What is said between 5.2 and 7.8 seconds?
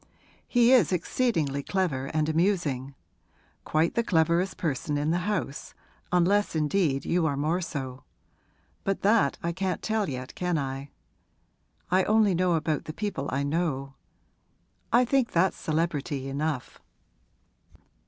house, unless indeed you are more